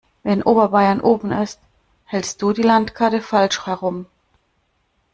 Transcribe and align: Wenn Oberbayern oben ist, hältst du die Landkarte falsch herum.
Wenn 0.23 0.41
Oberbayern 0.41 0.99
oben 0.99 1.31
ist, 1.31 1.59
hältst 2.05 2.41
du 2.41 2.53
die 2.53 2.63
Landkarte 2.63 3.21
falsch 3.21 3.67
herum. 3.67 4.07